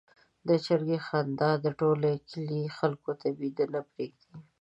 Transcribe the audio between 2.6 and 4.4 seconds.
خلکو ته بېده نه پرېږدي.